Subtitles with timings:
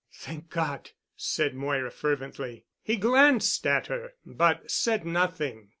[0.13, 2.65] "Thank God," said Moira fervently.
[2.81, 5.69] He glanced at her but said nothing.